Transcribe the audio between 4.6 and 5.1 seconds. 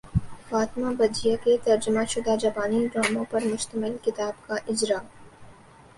اجراء